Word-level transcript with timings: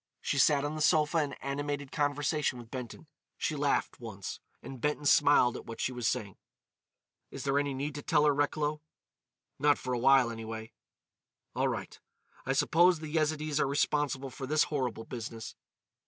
She 0.19 0.39
sat 0.39 0.65
on 0.65 0.73
the 0.73 0.81
sofa 0.81 1.19
in 1.19 1.33
animated 1.33 1.91
conversation 1.91 2.57
with 2.57 2.71
Benton. 2.71 3.05
She 3.37 3.55
laughed 3.55 3.99
once, 3.99 4.39
and 4.63 4.81
Benton 4.81 5.05
smiled 5.05 5.55
at 5.55 5.67
what 5.67 5.79
she 5.79 5.91
was 5.91 6.07
saying. 6.07 6.37
"Is 7.29 7.43
there 7.43 7.59
any 7.59 7.75
need 7.75 7.93
to 7.93 8.01
tell 8.01 8.25
her, 8.25 8.33
Recklow?" 8.33 8.81
"Not 9.59 9.77
for 9.77 9.93
a 9.93 9.99
while, 9.99 10.31
anyway." 10.31 10.71
"All 11.55 11.67
right. 11.67 11.99
I 12.47 12.53
suppose 12.53 12.97
the 12.97 13.13
Yezidees 13.13 13.59
are 13.59 13.67
responsible 13.67 14.31
for 14.31 14.47
this 14.47 14.63
horrible 14.63 15.03
business." 15.05 15.55